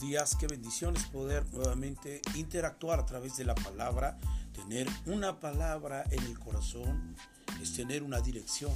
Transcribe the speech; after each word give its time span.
días, 0.00 0.36
qué 0.36 0.46
bendiciones 0.46 1.04
poder 1.06 1.44
nuevamente 1.52 2.20
interactuar 2.34 3.00
a 3.00 3.06
través 3.06 3.36
de 3.36 3.44
la 3.44 3.54
palabra, 3.54 4.18
tener 4.52 4.88
una 5.06 5.40
palabra 5.40 6.04
en 6.10 6.22
el 6.24 6.38
corazón, 6.38 7.16
es 7.60 7.74
tener 7.74 8.02
una 8.02 8.20
dirección. 8.20 8.72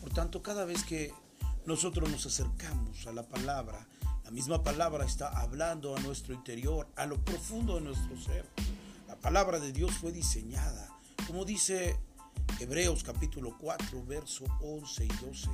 Por 0.00 0.10
tanto, 0.10 0.42
cada 0.42 0.64
vez 0.64 0.84
que 0.84 1.12
nosotros 1.66 2.10
nos 2.10 2.26
acercamos 2.26 3.06
a 3.06 3.12
la 3.12 3.22
palabra, 3.22 3.86
la 4.24 4.30
misma 4.30 4.62
palabra 4.62 5.04
está 5.04 5.28
hablando 5.28 5.96
a 5.96 6.00
nuestro 6.00 6.34
interior, 6.34 6.88
a 6.96 7.06
lo 7.06 7.22
profundo 7.22 7.76
de 7.76 7.82
nuestro 7.82 8.18
ser. 8.20 8.48
La 9.06 9.16
palabra 9.16 9.60
de 9.60 9.72
Dios 9.72 9.92
fue 9.92 10.12
diseñada, 10.12 10.88
como 11.26 11.44
dice 11.44 11.98
Hebreos 12.58 13.02
capítulo 13.04 13.56
4, 13.58 14.04
verso 14.06 14.44
11 14.62 15.04
y 15.04 15.08
12, 15.08 15.48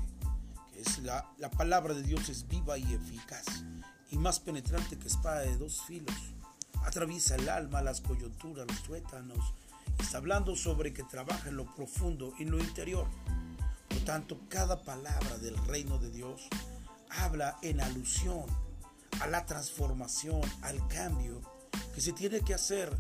que 0.73 0.81
es 0.81 0.99
la, 1.01 1.31
la 1.39 1.51
palabra 1.51 1.95
de 1.95 2.03
Dios 2.03 2.29
es 2.29 2.47
viva 2.47 2.79
y 2.79 2.93
eficaz 2.95 3.65
y 4.11 4.19
más 4.19 4.41
penetrante 4.41 4.99
que 4.99 5.09
espada 5.09 5.41
de 5.41 5.57
dos 5.57 5.83
filos. 5.83 6.15
Atraviesa 6.85 7.37
el 7.37 7.49
alma, 7.49 7.83
las 7.83 8.01
coyunturas, 8.01 8.67
los 8.67 8.83
tuétanos. 8.83 9.55
Está 9.99 10.19
hablando 10.19 10.57
sobre 10.57 10.93
que 10.93 11.05
trabaja 11.05 11.49
en 11.49 11.57
lo 11.57 11.67
profundo, 11.75 12.33
en 12.39 12.51
lo 12.51 12.59
interior. 12.59 13.07
Por 13.89 13.99
tanto, 14.01 14.41
cada 14.49 14.83
palabra 14.83 15.39
del 15.39 15.57
reino 15.67 15.99
de 15.99 16.11
Dios 16.11 16.49
habla 17.11 17.59
en 17.63 17.81
alusión 17.81 18.45
a 19.21 19.27
la 19.27 19.45
transformación, 19.45 20.41
al 20.63 20.87
cambio 20.89 21.41
que 21.95 22.01
se 22.01 22.13
tiene 22.13 22.41
que 22.41 22.55
hacer 22.55 22.97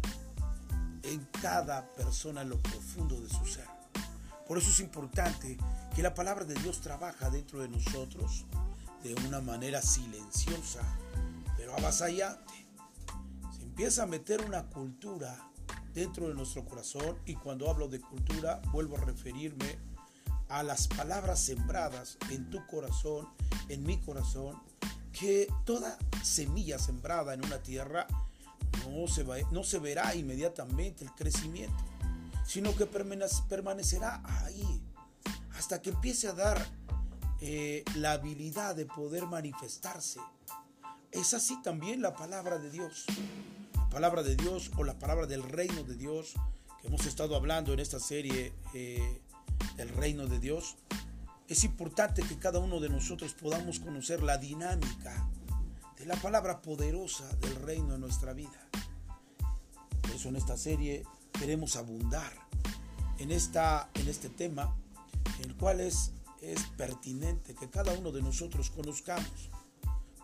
en 1.02 1.26
cada 1.40 1.86
persona 1.94 2.42
en 2.42 2.50
lo 2.50 2.58
profundo 2.60 3.20
de 3.20 3.28
su 3.28 3.46
ser. 3.46 3.66
Por 4.46 4.58
eso 4.58 4.70
es 4.70 4.80
importante 4.80 5.56
que 5.94 6.02
la 6.02 6.14
palabra 6.14 6.44
de 6.44 6.54
Dios 6.54 6.80
trabaja 6.80 7.30
dentro 7.30 7.60
de 7.60 7.68
nosotros 7.68 8.44
de 9.02 9.14
una 9.26 9.40
manera 9.40 9.82
silenciosa, 9.82 10.80
pero 11.56 11.76
avasallante. 11.76 12.66
Se 13.56 13.62
empieza 13.62 14.02
a 14.02 14.06
meter 14.06 14.44
una 14.44 14.64
cultura 14.68 15.50
dentro 15.94 16.28
de 16.28 16.34
nuestro 16.34 16.64
corazón 16.64 17.18
y 17.26 17.34
cuando 17.34 17.68
hablo 17.68 17.88
de 17.88 18.00
cultura 18.00 18.60
vuelvo 18.72 18.96
a 18.96 19.00
referirme 19.00 19.78
a 20.48 20.62
las 20.62 20.88
palabras 20.88 21.40
sembradas 21.40 22.18
en 22.30 22.50
tu 22.50 22.64
corazón, 22.66 23.28
en 23.68 23.84
mi 23.84 23.98
corazón, 23.98 24.60
que 25.12 25.48
toda 25.64 25.96
semilla 26.22 26.78
sembrada 26.78 27.34
en 27.34 27.44
una 27.44 27.58
tierra 27.62 28.06
no 28.88 29.06
se, 29.08 29.22
va, 29.22 29.36
no 29.50 29.64
se 29.64 29.78
verá 29.78 30.14
inmediatamente 30.14 31.04
el 31.04 31.12
crecimiento, 31.12 31.84
sino 32.44 32.74
que 32.74 32.86
permanecerá 32.86 34.22
ahí 34.44 34.82
hasta 35.56 35.82
que 35.82 35.90
empiece 35.90 36.28
a 36.28 36.32
dar 36.32 36.66
eh, 37.40 37.84
la 37.96 38.12
habilidad 38.12 38.74
de 38.74 38.86
poder 38.86 39.26
manifestarse. 39.26 40.20
Es 41.10 41.34
así 41.34 41.60
también 41.62 42.02
la 42.02 42.14
palabra 42.14 42.58
de 42.58 42.70
Dios. 42.70 43.06
La 43.74 43.88
palabra 43.88 44.22
de 44.22 44.36
Dios 44.36 44.70
o 44.76 44.84
la 44.84 44.98
palabra 44.98 45.26
del 45.26 45.42
reino 45.42 45.82
de 45.82 45.96
Dios 45.96 46.34
que 46.80 46.88
hemos 46.88 47.06
estado 47.06 47.36
hablando 47.36 47.72
en 47.72 47.80
esta 47.80 47.98
serie 47.98 48.52
eh, 48.74 49.20
del 49.76 49.88
reino 49.88 50.26
de 50.26 50.38
Dios. 50.38 50.76
Es 51.48 51.64
importante 51.64 52.22
que 52.22 52.38
cada 52.38 52.58
uno 52.58 52.78
de 52.78 52.88
nosotros 52.88 53.34
podamos 53.34 53.80
conocer 53.80 54.22
la 54.22 54.38
dinámica 54.38 55.28
de 55.96 56.06
la 56.06 56.16
palabra 56.16 56.62
poderosa 56.62 57.28
del 57.36 57.56
reino 57.56 57.94
en 57.94 58.00
nuestra 58.00 58.32
vida. 58.32 58.68
Por 60.02 60.12
eso 60.12 60.28
en 60.28 60.36
esta 60.36 60.56
serie 60.56 61.04
queremos 61.32 61.76
abundar 61.76 62.32
en, 63.18 63.30
esta, 63.30 63.90
en 63.94 64.08
este 64.08 64.28
tema, 64.28 64.74
el 65.42 65.54
cual 65.56 65.80
es 65.80 66.12
es 66.40 66.62
pertinente 66.76 67.54
que 67.54 67.68
cada 67.68 67.92
uno 67.92 68.12
de 68.12 68.22
nosotros 68.22 68.70
conozcamos, 68.70 69.50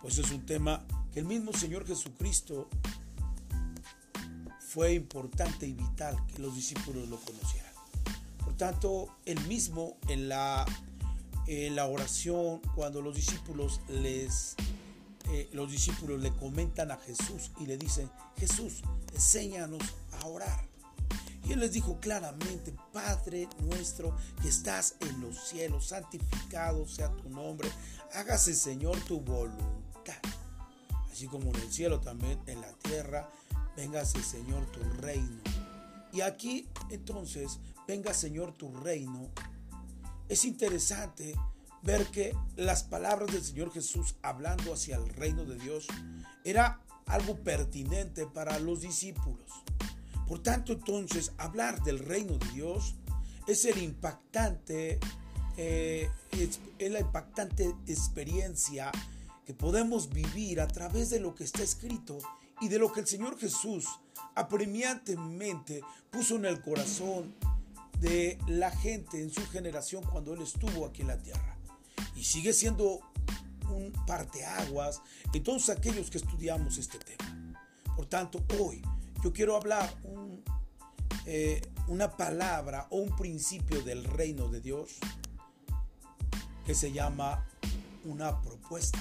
pues 0.03 0.19
es 0.19 0.31
un 0.31 0.45
tema 0.47 0.87
que 1.13 1.21
el 1.21 1.27
mismo 1.27 1.53
Señor 1.53 1.87
Jesucristo 1.87 2.69
fue 4.61 4.95
importante 4.95 5.67
y 5.67 5.73
vital 5.73 6.17
que 6.27 6.39
los 6.39 6.55
discípulos 6.55 7.09
lo 7.09 7.17
conocieran. 7.19 7.73
Por 8.45 8.57
tanto, 8.57 9.17
el 9.25 9.41
mismo 9.47 9.97
en 10.09 10.29
la, 10.29 10.65
en 11.47 11.77
la 11.77 11.87
oración, 11.87 12.61
cuando 12.75 13.01
los 13.01 13.15
discípulos 13.15 13.81
les 13.89 14.57
eh, 15.33 15.49
los 15.53 15.71
discípulos 15.73 16.21
le 16.21 16.33
comentan 16.33 16.93
a 16.93 16.97
Jesús 16.99 17.51
y 17.59 17.67
le 17.67 17.77
dicen, 17.77 18.09
Jesús, 18.39 18.83
enséñanos 19.13 19.83
a 20.21 20.27
orar. 20.27 20.69
Y 21.47 21.53
él 21.53 21.61
les 21.61 21.73
dijo 21.73 22.01
claramente, 22.01 22.75
Padre 22.93 23.49
nuestro 23.61 24.17
que 24.43 24.49
estás 24.49 24.97
en 25.01 25.21
los 25.21 25.49
cielos, 25.49 25.87
santificado 25.87 26.89
sea 26.89 27.11
tu 27.13 27.29
nombre, 27.29 27.71
hágase 28.15 28.53
Señor 28.53 28.99
tu 29.05 29.21
voluntad. 29.21 30.15
Así 31.11 31.29
como 31.29 31.51
en 31.51 31.63
el 31.63 31.73
cielo 31.73 32.01
también 32.01 32.41
en 32.47 32.61
la 32.61 32.73
tierra, 32.73 33.29
véngase 33.77 34.23
Señor 34.23 34.67
tu 34.73 34.81
reino. 35.01 35.41
Y 36.13 36.23
aquí 36.23 36.69
entonces, 36.91 37.61
venga 37.87 38.13
Señor 38.13 38.53
tu 38.53 38.75
reino. 38.79 39.31
Es 40.29 40.45
interesante 40.45 41.37
ver 41.83 42.07
que 42.09 42.37
las 42.57 42.83
palabras 42.83 43.31
del 43.33 43.45
Señor 43.45 43.73
Jesús 43.73 44.17
hablando 44.23 44.73
hacia 44.73 44.97
el 44.97 45.09
reino 45.11 45.45
de 45.45 45.57
Dios 45.57 45.87
era 46.43 46.81
algo 47.07 47.37
pertinente 47.37 48.27
para 48.27 48.59
los 48.59 48.81
discípulos. 48.81 49.53
Por 50.27 50.43
tanto, 50.43 50.73
entonces, 50.73 51.33
hablar 51.39 51.83
del 51.83 52.01
reino 52.01 52.37
de 52.39 52.49
Dios 52.53 52.95
es 53.47 53.65
el 53.65 53.79
impactante, 53.79 54.99
eh, 55.57 56.11
es, 56.33 56.61
la 56.79 57.01
impactante 57.01 57.75
experiencia 57.87 58.91
que 59.47 59.55
podemos 59.55 60.09
vivir 60.09 60.61
a 60.61 60.67
través 60.67 61.11
de 61.11 61.21
lo 61.21 61.35
que 61.35 61.45
está 61.45 61.63
escrito 61.63 62.19
y 62.61 62.69
de 62.69 62.79
lo 62.79 62.93
que 62.93 63.01
el 63.01 63.07
Señor 63.07 63.39
Jesús 63.39 63.87
apremiantemente 64.35 65.83
puso 66.11 66.37
en 66.37 66.47
el 66.47 66.61
corazón 66.61 67.33
de 68.01 68.39
la 68.49 68.71
gente 68.71 69.23
en 69.23 69.33
su 69.33 69.47
generación 69.47 70.03
cuando 70.05 70.35
Él 70.35 70.43
estuvo 70.43 70.87
aquí 70.87 71.03
en 71.03 71.09
la 71.09 71.23
tierra. 71.23 71.57
Y 72.17 72.25
sigue 72.25 72.53
siendo 72.53 73.01
un 73.71 73.93
parteaguas 74.07 75.01
en 75.33 75.43
todos 75.43 75.69
aquellos 75.69 76.11
que 76.11 76.19
estudiamos 76.19 76.79
este 76.79 76.99
tema. 76.99 77.57
Por 77.95 78.07
tanto, 78.07 78.45
hoy 78.59 78.83
yo 79.27 79.33
quiero 79.33 79.57
hablar 79.57 79.93
eh, 81.25 81.61
una 81.89 82.17
palabra 82.17 82.87
o 82.91 82.99
un 82.99 83.17
principio 83.17 83.83
del 83.83 84.05
reino 84.05 84.47
de 84.47 84.61
Dios 84.61 84.99
que 86.65 86.77
se 86.77 86.93
llama 86.93 87.45
una 88.05 88.41
propuesta. 88.41 89.01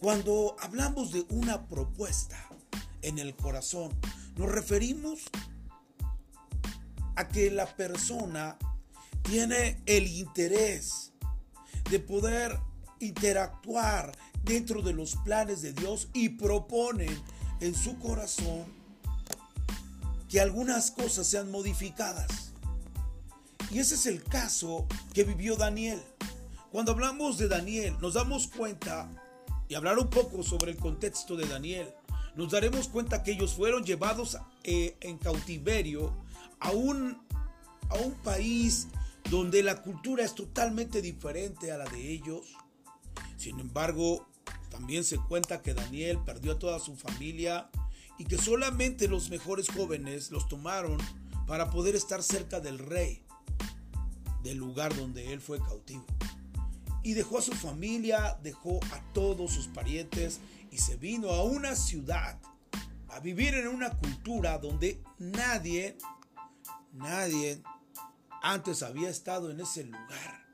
Cuando 0.00 0.56
hablamos 0.60 1.12
de 1.12 1.24
una 1.28 1.68
propuesta 1.68 2.36
en 3.02 3.20
el 3.20 3.36
corazón, 3.36 3.96
nos 4.34 4.50
referimos 4.50 5.20
a 7.14 7.28
que 7.28 7.52
la 7.52 7.66
persona 7.66 8.58
tiene 9.22 9.80
el 9.86 10.08
interés 10.08 11.12
de 11.88 12.00
poder 12.00 12.58
interactuar 12.98 14.10
dentro 14.42 14.82
de 14.82 14.92
los 14.92 15.14
planes 15.18 15.62
de 15.62 15.72
Dios 15.72 16.08
y 16.12 16.30
propone 16.30 17.06
en 17.60 17.76
su 17.76 17.96
corazón 18.00 18.83
que 20.34 20.40
algunas 20.40 20.90
cosas 20.90 21.28
sean 21.28 21.52
modificadas. 21.52 22.50
Y 23.70 23.78
ese 23.78 23.94
es 23.94 24.04
el 24.06 24.24
caso 24.24 24.84
que 25.12 25.22
vivió 25.22 25.54
Daniel. 25.54 26.02
Cuando 26.72 26.90
hablamos 26.90 27.38
de 27.38 27.46
Daniel, 27.46 27.96
nos 28.00 28.14
damos 28.14 28.48
cuenta, 28.48 29.08
y 29.68 29.76
hablar 29.76 29.96
un 29.96 30.10
poco 30.10 30.42
sobre 30.42 30.72
el 30.72 30.76
contexto 30.76 31.36
de 31.36 31.46
Daniel, 31.46 31.94
nos 32.34 32.50
daremos 32.50 32.88
cuenta 32.88 33.22
que 33.22 33.30
ellos 33.30 33.54
fueron 33.54 33.84
llevados 33.84 34.36
eh, 34.64 34.96
en 35.02 35.18
cautiverio 35.18 36.12
a 36.58 36.72
un, 36.72 37.16
a 37.88 37.94
un 37.94 38.14
país 38.14 38.88
donde 39.30 39.62
la 39.62 39.82
cultura 39.82 40.24
es 40.24 40.34
totalmente 40.34 41.00
diferente 41.00 41.70
a 41.70 41.78
la 41.78 41.84
de 41.84 42.10
ellos. 42.10 42.56
Sin 43.36 43.60
embargo, 43.60 44.26
también 44.68 45.04
se 45.04 45.16
cuenta 45.16 45.62
que 45.62 45.74
Daniel 45.74 46.18
perdió 46.26 46.54
a 46.54 46.58
toda 46.58 46.80
su 46.80 46.96
familia, 46.96 47.70
y 48.18 48.24
que 48.24 48.38
solamente 48.38 49.08
los 49.08 49.30
mejores 49.30 49.68
jóvenes 49.68 50.30
los 50.30 50.48
tomaron 50.48 50.98
para 51.46 51.70
poder 51.70 51.94
estar 51.94 52.22
cerca 52.22 52.60
del 52.60 52.78
rey, 52.78 53.22
del 54.42 54.58
lugar 54.58 54.94
donde 54.96 55.32
él 55.32 55.40
fue 55.40 55.58
cautivo. 55.58 56.04
Y 57.02 57.12
dejó 57.12 57.38
a 57.38 57.42
su 57.42 57.52
familia, 57.52 58.38
dejó 58.42 58.80
a 58.92 59.00
todos 59.12 59.52
sus 59.52 59.68
parientes 59.68 60.40
y 60.70 60.78
se 60.78 60.96
vino 60.96 61.30
a 61.30 61.44
una 61.44 61.76
ciudad 61.76 62.38
a 63.08 63.20
vivir 63.20 63.54
en 63.54 63.68
una 63.68 63.90
cultura 63.90 64.58
donde 64.58 65.00
nadie, 65.18 65.96
nadie 66.92 67.62
antes 68.42 68.82
había 68.82 69.08
estado 69.08 69.50
en 69.50 69.60
ese 69.60 69.84
lugar. 69.84 70.44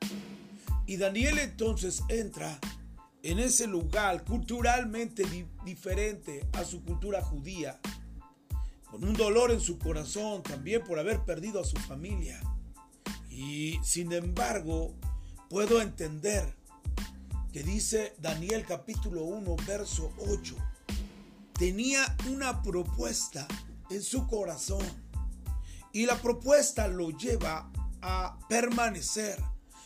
Y 0.87 0.97
Daniel 0.97 1.39
entonces 1.39 2.03
entra 2.09 2.59
en 3.23 3.39
ese 3.39 3.67
lugar 3.67 4.25
culturalmente 4.25 5.25
diferente 5.65 6.49
a 6.53 6.65
su 6.65 6.83
cultura 6.83 7.23
judía, 7.23 7.81
con 8.91 9.05
un 9.05 9.15
dolor 9.15 9.51
en 9.51 9.61
su 9.61 9.79
corazón 9.79 10.43
también 10.43 10.83
por 10.83 10.99
haber 10.99 11.21
perdido 11.25 11.61
a 11.61 11.65
su 11.65 11.77
familia. 11.77 12.41
Y 13.29 13.79
sin 13.83 14.13
embargo, 14.13 14.95
puedo 15.49 15.81
entender 15.81 16.57
que 17.53 17.63
dice 17.63 18.15
Daniel 18.19 18.65
capítulo 18.67 19.25
1, 19.25 19.57
verso 19.67 20.13
8, 20.29 20.57
tenía 21.53 22.17
una 22.29 22.63
propuesta 22.63 23.47
en 23.91 24.03
su 24.03 24.27
corazón. 24.27 24.85
Y 25.93 26.07
la 26.07 26.17
propuesta 26.17 26.87
lo 26.89 27.11
lleva 27.11 27.71
a 28.01 28.39
permanecer, 28.49 29.39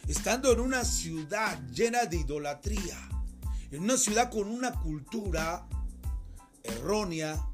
estando 0.06 0.52
en 0.52 0.60
una 0.60 0.84
ciudad 0.84 1.58
llena 1.70 2.04
de 2.04 2.18
idolatría, 2.18 3.08
en 3.74 3.82
una 3.82 3.96
ciudad 3.96 4.30
con 4.30 4.48
una 4.48 4.72
cultura 4.72 5.66
errónea. 6.62 7.44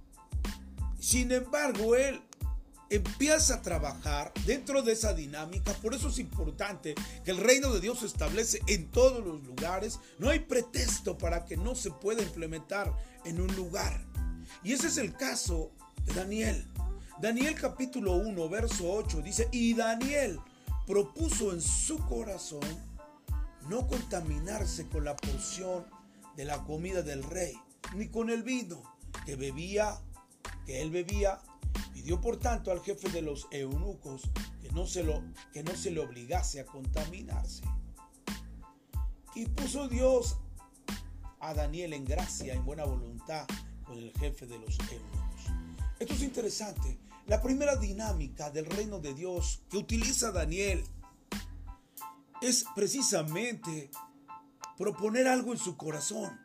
Sin 0.99 1.33
embargo, 1.33 1.97
él 1.97 2.21
empieza 2.91 3.55
a 3.55 3.63
trabajar 3.63 4.33
dentro 4.45 4.83
de 4.83 4.93
esa 4.93 5.15
dinámica. 5.15 5.73
Por 5.75 5.95
eso 5.95 6.09
es 6.09 6.19
importante 6.19 6.95
que 7.25 7.31
el 7.31 7.39
reino 7.39 7.73
de 7.73 7.81
Dios 7.81 8.01
se 8.01 8.07
establece 8.07 8.61
en 8.67 8.91
todos 8.91 9.25
los 9.25 9.43
lugares. 9.45 9.99
No 10.19 10.29
hay 10.29 10.41
pretexto 10.41 11.17
para 11.17 11.47
que 11.47 11.57
no 11.57 11.75
se 11.75 11.91
pueda 11.91 12.23
implementar 12.23 12.93
en 13.25 13.41
un 13.41 13.55
lugar. 13.57 14.05
Y 14.63 14.73
ese 14.73 14.89
es 14.89 14.99
el 14.99 15.15
caso 15.15 15.71
de 16.05 16.15
Daniel. 16.15 16.67
Daniel 17.21 17.55
capítulo 17.55 18.15
1, 18.15 18.49
verso 18.49 18.93
8 18.93 19.23
dice, 19.23 19.49
y 19.53 19.75
Daniel 19.75 20.39
propuso 20.87 21.53
en 21.53 21.61
su 21.61 21.99
corazón 21.99 22.61
no 23.69 23.87
contaminarse 23.87 24.89
con 24.89 25.05
la 25.05 25.15
porción 25.17 25.85
de 26.41 26.47
la 26.47 26.65
comida 26.65 27.03
del 27.03 27.23
rey, 27.23 27.53
ni 27.95 28.09
con 28.09 28.31
el 28.31 28.43
vino 28.43 28.83
que 29.27 29.37
bebía, 29.37 30.01
que 30.65 30.81
él 30.81 30.91
bebía, 30.91 31.39
Pidió 31.93 32.19
por 32.19 32.39
tanto 32.39 32.73
al 32.73 32.81
jefe 32.81 33.11
de 33.11 33.21
los 33.21 33.47
eunucos 33.51 34.23
que 34.63 34.71
no 34.73 34.87
se, 34.87 35.05
lo, 35.05 35.23
que 35.53 35.63
no 35.63 35.77
se 35.77 35.91
le 35.91 36.01
obligase 36.01 36.61
a 36.61 36.65
contaminarse. 36.65 37.63
Y 39.35 39.45
puso 39.47 39.87
Dios 39.87 40.39
a 41.41 41.53
Daniel 41.53 41.93
en 41.93 42.07
gracia, 42.07 42.55
en 42.55 42.65
buena 42.65 42.85
voluntad 42.85 43.47
con 43.85 43.99
el 43.99 44.11
jefe 44.15 44.47
de 44.47 44.59
los 44.59 44.79
eunucos. 44.79 45.43
Esto 45.99 46.15
es 46.15 46.23
interesante. 46.23 46.99
La 47.27 47.43
primera 47.43 47.77
dinámica 47.77 48.51
del 48.51 48.65
reino 48.65 48.99
de 48.99 49.13
Dios 49.13 49.61
que 49.69 49.77
utiliza 49.77 50.33
Daniel 50.33 50.83
es 52.41 52.65
precisamente 52.75 53.91
proponer 54.81 55.29
algo 55.29 55.53
en 55.53 55.59
su 55.59 55.77
corazón. 55.77 56.41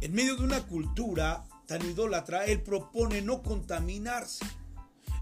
En 0.00 0.12
medio 0.12 0.34
de 0.34 0.42
una 0.42 0.66
cultura 0.66 1.44
tan 1.68 1.80
idólatra, 1.88 2.44
él 2.44 2.60
propone 2.60 3.22
no 3.22 3.44
contaminarse. 3.44 4.44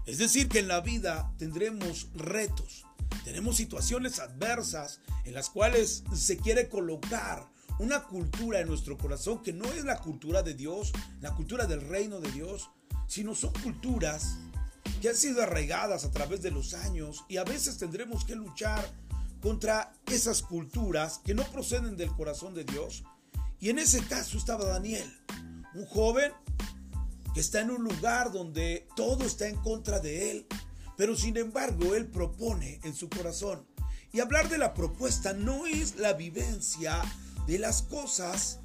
Es 0.07 0.17
decir, 0.17 0.49
que 0.49 0.57
en 0.57 0.67
la 0.67 0.81
vida 0.81 1.31
tendremos 1.37 2.07
retos, 2.15 2.83
tenemos 3.23 3.57
situaciones 3.57 4.17
adversas 4.17 5.01
en 5.25 5.35
las 5.35 5.51
cuales 5.51 6.03
se 6.15 6.37
quiere 6.37 6.67
colocar 6.67 7.47
una 7.77 8.01
cultura 8.05 8.59
en 8.59 8.69
nuestro 8.69 8.97
corazón 8.97 9.43
que 9.43 9.53
no 9.53 9.65
es 9.65 9.85
la 9.85 9.99
cultura 9.99 10.41
de 10.41 10.55
Dios, 10.55 10.93
la 11.21 11.35
cultura 11.35 11.67
del 11.67 11.81
reino 11.81 12.21
de 12.21 12.31
Dios, 12.31 12.71
sino 13.07 13.35
son 13.35 13.53
culturas 13.61 14.37
que 14.99 15.09
han 15.09 15.15
sido 15.15 15.43
arraigadas 15.43 16.05
a 16.05 16.11
través 16.11 16.41
de 16.41 16.49
los 16.49 16.73
años 16.73 17.23
y 17.29 17.37
a 17.37 17.43
veces 17.43 17.77
tendremos 17.77 18.25
que 18.25 18.35
luchar 18.35 18.83
contra 19.45 19.93
esas 20.07 20.41
culturas 20.41 21.21
que 21.23 21.35
no 21.35 21.43
proceden 21.43 21.95
del 21.95 22.11
corazón 22.11 22.55
de 22.55 22.63
Dios. 22.63 23.03
Y 23.59 23.69
en 23.69 23.77
ese 23.77 24.03
caso 24.03 24.39
estaba 24.39 24.65
Daniel 24.65 25.07
un 25.75 25.85
joven 25.85 26.31
que 27.31 27.41
está 27.41 27.61
en 27.61 27.69
un 27.69 27.83
lugar 27.83 28.31
donde 28.31 28.87
todo 28.95 29.23
está 29.23 29.47
en 29.47 29.57
contra 29.57 29.99
de 29.99 30.31
él, 30.31 30.47
pero 30.97 31.15
sin 31.15 31.37
embargo 31.37 31.93
él 31.93 32.07
propone 32.07 32.79
en 32.83 32.95
su 32.95 33.07
corazón. 33.07 33.67
Y 34.11 34.19
hablar 34.19 34.49
de 34.49 34.57
la 34.57 34.73
propuesta 34.73 35.33
no 35.33 35.67
es 35.67 35.97
la 35.97 36.13
vivencia 36.13 36.99
de 37.45 37.59
las 37.59 37.83
cosas 37.83 38.61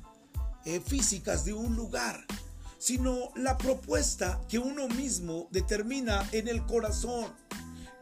eh, 0.65 0.81
físicas 0.81 1.45
de 1.45 1.53
un 1.53 1.77
lugar, 1.77 2.25
sino 2.79 3.33
la 3.37 3.59
propuesta 3.59 4.41
que 4.49 4.59
uno 4.59 4.89
mismo 4.89 5.47
determina 5.51 6.27
en 6.33 6.49
el 6.49 6.65
corazón. 6.65 7.27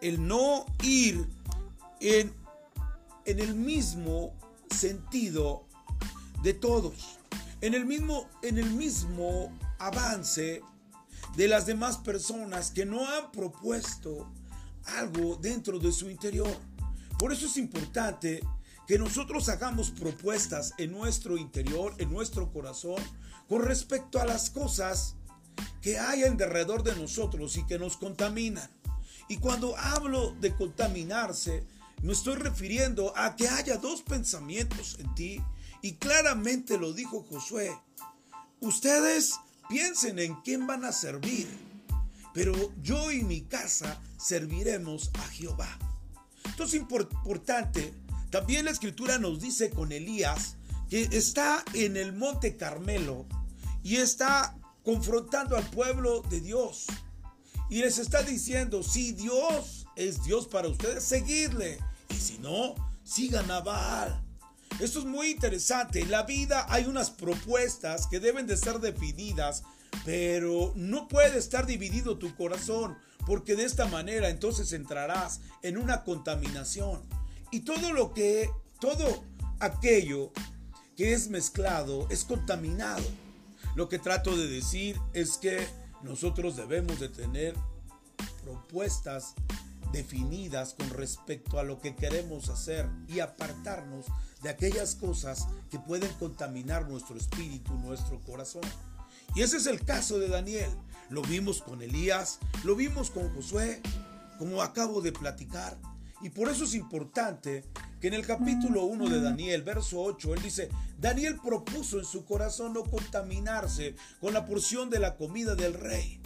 El 0.00 0.28
no 0.28 0.64
ir 0.84 1.26
en, 2.00 2.32
en 3.30 3.40
el 3.40 3.54
mismo 3.54 4.34
sentido 4.70 5.66
de 6.42 6.54
todos 6.54 7.18
en 7.60 7.74
el 7.74 7.84
mismo, 7.84 8.28
en 8.42 8.58
el 8.58 8.70
mismo 8.70 9.52
avance 9.78 10.62
de 11.36 11.48
las 11.48 11.66
demás 11.66 11.98
personas 11.98 12.70
que 12.70 12.86
no 12.86 13.08
han 13.08 13.30
propuesto 13.32 14.30
algo 14.98 15.36
dentro 15.36 15.78
de 15.78 15.92
su 15.92 16.08
interior. 16.08 16.56
Por 17.18 17.32
eso 17.32 17.46
es 17.46 17.56
importante 17.56 18.40
que 18.86 18.98
nosotros 18.98 19.48
hagamos 19.48 19.90
propuestas 19.90 20.72
en 20.78 20.92
nuestro 20.92 21.36
interior, 21.36 21.94
en 21.98 22.10
nuestro 22.10 22.50
corazón, 22.50 23.02
con 23.48 23.62
respecto 23.62 24.20
a 24.20 24.24
las 24.24 24.50
cosas 24.50 25.16
que 25.82 25.98
hay 25.98 26.22
alrededor 26.22 26.82
de 26.82 26.94
nosotros 26.94 27.56
y 27.56 27.66
que 27.66 27.78
nos 27.78 27.96
contaminan. 27.96 28.70
Y 29.28 29.38
cuando 29.38 29.76
hablo 29.76 30.34
de 30.40 30.54
contaminarse, 30.54 31.66
me 32.02 32.12
estoy 32.12 32.36
refiriendo 32.36 33.12
a 33.16 33.36
que 33.36 33.48
haya 33.48 33.78
dos 33.78 34.02
pensamientos 34.02 34.96
en 35.00 35.14
ti 35.14 35.42
y 35.82 35.94
claramente 35.94 36.78
lo 36.78 36.92
dijo 36.92 37.22
Josué. 37.22 37.76
Ustedes 38.60 39.34
piensen 39.68 40.18
en 40.18 40.34
quién 40.42 40.66
van 40.66 40.84
a 40.84 40.92
servir, 40.92 41.48
pero 42.34 42.54
yo 42.82 43.10
y 43.10 43.22
mi 43.22 43.42
casa 43.42 44.00
serviremos 44.18 45.10
a 45.14 45.28
Jehová. 45.28 45.78
Entonces 46.44 46.74
es 46.74 46.80
importante, 46.80 47.92
también 48.30 48.64
la 48.64 48.70
escritura 48.70 49.18
nos 49.18 49.40
dice 49.40 49.70
con 49.70 49.92
Elías 49.92 50.56
que 50.88 51.02
está 51.12 51.64
en 51.74 51.96
el 51.96 52.12
monte 52.12 52.56
Carmelo 52.56 53.26
y 53.82 53.96
está 53.96 54.56
confrontando 54.84 55.56
al 55.56 55.68
pueblo 55.70 56.22
de 56.22 56.40
Dios. 56.40 56.86
Y 57.70 57.80
les 57.80 57.98
está 57.98 58.22
diciendo, 58.22 58.82
si 58.82 59.12
Dios 59.12 59.86
es 59.96 60.24
Dios 60.24 60.48
para 60.48 60.68
ustedes, 60.68 61.04
seguirle. 61.04 61.78
Y 62.08 62.14
si 62.14 62.38
no, 62.38 62.74
sigan 63.04 63.50
a 63.50 63.60
Baal. 63.60 64.22
Esto 64.80 65.00
es 65.00 65.04
muy 65.04 65.30
interesante. 65.30 66.00
En 66.00 66.10
la 66.10 66.22
vida 66.22 66.66
hay 66.68 66.84
unas 66.84 67.10
propuestas 67.10 68.06
que 68.06 68.20
deben 68.20 68.46
de 68.46 68.56
ser 68.56 68.78
definidas, 68.78 69.64
pero 70.04 70.72
no 70.76 71.08
puede 71.08 71.38
estar 71.38 71.66
dividido 71.66 72.18
tu 72.18 72.34
corazón, 72.36 72.96
porque 73.26 73.56
de 73.56 73.64
esta 73.64 73.86
manera 73.86 74.28
entonces 74.28 74.72
entrarás 74.72 75.40
en 75.62 75.78
una 75.78 76.04
contaminación. 76.04 77.00
Y 77.50 77.60
todo 77.60 77.92
lo 77.92 78.14
que, 78.14 78.50
todo 78.80 79.24
aquello 79.58 80.32
que 80.96 81.12
es 81.12 81.28
mezclado 81.28 82.06
es 82.10 82.24
contaminado. 82.24 83.04
Lo 83.74 83.88
que 83.88 83.98
trato 83.98 84.36
de 84.36 84.46
decir 84.48 85.00
es 85.12 85.38
que 85.38 85.66
nosotros 86.02 86.56
debemos 86.56 87.00
de 87.00 87.08
tener 87.08 87.54
propuestas 88.44 89.34
definidas 89.92 90.74
con 90.74 90.90
respecto 90.90 91.58
a 91.58 91.62
lo 91.62 91.80
que 91.80 91.94
queremos 91.94 92.48
hacer 92.48 92.88
y 93.08 93.20
apartarnos 93.20 94.06
de 94.42 94.50
aquellas 94.50 94.94
cosas 94.94 95.46
que 95.70 95.78
pueden 95.78 96.12
contaminar 96.14 96.88
nuestro 96.88 97.16
espíritu, 97.16 97.72
nuestro 97.74 98.20
corazón. 98.20 98.62
Y 99.34 99.42
ese 99.42 99.56
es 99.56 99.66
el 99.66 99.84
caso 99.84 100.18
de 100.18 100.28
Daniel. 100.28 100.70
Lo 101.10 101.22
vimos 101.22 101.62
con 101.62 101.82
Elías, 101.82 102.38
lo 102.64 102.76
vimos 102.76 103.10
con 103.10 103.34
Josué, 103.34 103.80
como 104.38 104.62
acabo 104.62 105.00
de 105.00 105.12
platicar. 105.12 105.78
Y 106.20 106.30
por 106.30 106.48
eso 106.48 106.64
es 106.64 106.74
importante 106.74 107.64
que 108.00 108.08
en 108.08 108.14
el 108.14 108.26
capítulo 108.26 108.84
1 108.84 109.08
de 109.08 109.20
Daniel, 109.20 109.62
verso 109.62 110.00
8, 110.00 110.34
él 110.34 110.42
dice, 110.42 110.68
Daniel 110.98 111.38
propuso 111.42 111.98
en 111.98 112.04
su 112.04 112.24
corazón 112.24 112.72
no 112.72 112.84
contaminarse 112.84 113.94
con 114.20 114.32
la 114.32 114.44
porción 114.44 114.90
de 114.90 114.98
la 114.98 115.16
comida 115.16 115.54
del 115.54 115.74
rey. 115.74 116.20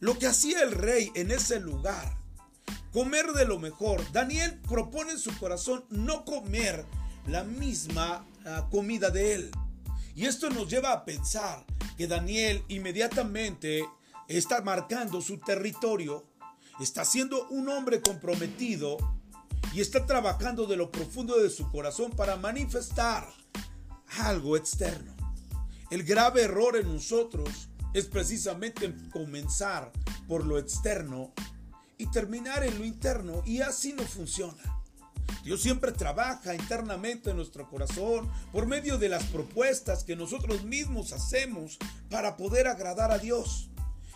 Lo 0.00 0.18
que 0.18 0.26
hacía 0.26 0.62
el 0.62 0.72
rey 0.72 1.10
en 1.14 1.30
ese 1.30 1.60
lugar, 1.60 2.18
comer 2.96 3.26
de 3.34 3.44
lo 3.44 3.58
mejor. 3.58 4.00
Daniel 4.10 4.58
propone 4.66 5.12
en 5.12 5.18
su 5.18 5.38
corazón 5.38 5.84
no 5.90 6.24
comer 6.24 6.86
la 7.26 7.44
misma 7.44 8.24
ah, 8.46 8.68
comida 8.70 9.10
de 9.10 9.34
él. 9.34 9.50
Y 10.14 10.24
esto 10.24 10.48
nos 10.48 10.66
lleva 10.70 10.92
a 10.92 11.04
pensar 11.04 11.62
que 11.98 12.06
Daniel 12.06 12.64
inmediatamente 12.68 13.84
está 14.28 14.62
marcando 14.62 15.20
su 15.20 15.36
territorio, 15.36 16.24
está 16.80 17.04
siendo 17.04 17.46
un 17.48 17.68
hombre 17.68 18.00
comprometido 18.00 18.96
y 19.74 19.82
está 19.82 20.06
trabajando 20.06 20.64
de 20.64 20.78
lo 20.78 20.90
profundo 20.90 21.38
de 21.38 21.50
su 21.50 21.70
corazón 21.70 22.12
para 22.12 22.36
manifestar 22.36 23.28
algo 24.20 24.56
externo. 24.56 25.14
El 25.90 26.02
grave 26.02 26.44
error 26.44 26.78
en 26.78 26.94
nosotros 26.94 27.68
es 27.92 28.06
precisamente 28.06 28.94
comenzar 29.12 29.92
por 30.26 30.46
lo 30.46 30.58
externo 30.58 31.34
y 31.98 32.06
terminar 32.06 32.64
en 32.64 32.78
lo 32.78 32.84
interno 32.84 33.42
y 33.44 33.60
así 33.60 33.92
no 33.92 34.02
funciona. 34.02 34.62
Dios 35.44 35.62
siempre 35.62 35.92
trabaja 35.92 36.54
internamente 36.54 37.30
en 37.30 37.36
nuestro 37.36 37.68
corazón 37.68 38.30
por 38.52 38.66
medio 38.66 38.98
de 38.98 39.08
las 39.08 39.24
propuestas 39.24 40.04
que 40.04 40.16
nosotros 40.16 40.64
mismos 40.64 41.12
hacemos 41.12 41.78
para 42.10 42.36
poder 42.36 42.66
agradar 42.66 43.10
a 43.10 43.18
Dios. 43.18 43.70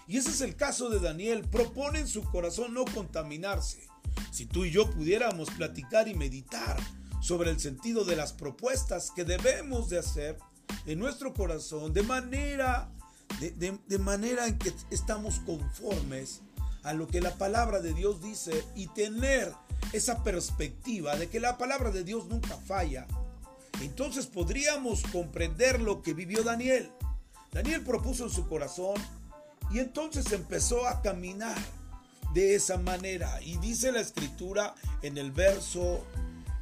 Y 0.06 0.16
ese 0.16 0.30
es 0.30 0.40
el 0.40 0.56
caso 0.56 0.90
de 0.90 0.98
Daniel. 0.98 1.46
Propone 1.48 2.00
en 2.00 2.08
su 2.08 2.22
corazón 2.24 2.74
no 2.74 2.84
contaminarse. 2.84 3.88
Si 4.32 4.46
tú 4.46 4.64
y 4.64 4.70
yo 4.70 4.90
pudiéramos 4.90 5.50
platicar 5.50 6.08
y 6.08 6.14
meditar 6.14 6.76
sobre 7.20 7.50
el 7.50 7.60
sentido 7.60 8.04
de 8.04 8.16
las 8.16 8.32
propuestas 8.32 9.12
que 9.12 9.24
debemos 9.24 9.88
de 9.88 9.98
hacer 9.98 10.38
en 10.86 10.98
nuestro 10.98 11.34
corazón 11.34 11.92
de 11.92 12.02
manera 12.02 12.90
de, 13.38 13.98
manera 13.98 14.46
en 14.46 14.58
que 14.58 14.72
estamos 14.90 15.38
conformes 15.40 16.42
a 16.82 16.92
lo 16.92 17.06
que 17.06 17.20
la 17.20 17.34
palabra 17.36 17.80
de 17.80 17.94
Dios 17.94 18.22
dice 18.22 18.64
y 18.74 18.86
tener 18.88 19.52
esa 19.92 20.22
perspectiva 20.22 21.16
de 21.16 21.28
que 21.28 21.40
la 21.40 21.58
palabra 21.58 21.90
de 21.90 22.04
Dios 22.04 22.26
nunca 22.26 22.56
falla, 22.56 23.06
entonces 23.80 24.26
podríamos 24.26 25.02
comprender 25.12 25.80
lo 25.80 26.02
que 26.02 26.14
vivió 26.14 26.42
Daniel. 26.42 26.90
Daniel 27.52 27.82
propuso 27.82 28.24
en 28.24 28.30
su 28.30 28.48
corazón 28.48 28.96
y 29.70 29.78
entonces 29.78 30.30
empezó 30.32 30.86
a 30.86 31.02
caminar 31.02 31.56
de 32.34 32.54
esa 32.54 32.78
manera. 32.78 33.40
Y 33.42 33.56
dice 33.58 33.92
la 33.92 34.00
escritura 34.00 34.74
en 35.02 35.18
el 35.18 35.32
verso 35.32 36.04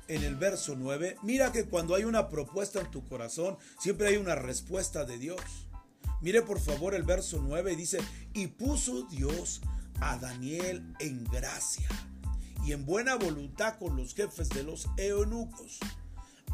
en 0.09 0.25
el 0.25 0.37
verso 0.37 0.75
9, 0.75 1.19
mira 1.23 1.53
que 1.53 1.67
cuando 1.67 1.95
hay 1.95 2.05
una 2.05 2.31
propuesta 2.31 2.81
en 2.81 2.91
tu 2.91 3.07
corazón, 3.07 3.59
siempre 3.79 4.09
hay 4.09 4.17
una 4.17 4.35
respuesta 4.35 5.05
de 5.05 5.19
Dios. 5.19 5.41
Mire 6.23 6.41
por 6.41 6.59
favor 6.61 6.95
el 6.95 7.03
verso 7.03 7.41
9, 7.43 7.77
dice, 7.77 7.99
y 8.33 8.47
puso 8.47 9.03
Dios 9.03 9.61
a 10.01 10.17
Daniel 10.19 10.95
en 11.01 11.25
gracia 11.25 11.89
y 12.65 12.73
en 12.73 12.85
buena 12.85 13.17
voluntad 13.17 13.79
con 13.79 13.97
los 13.97 14.15
jefes 14.15 14.49
de 14.51 14.63
los 14.63 14.89
eunucos. 14.97 15.79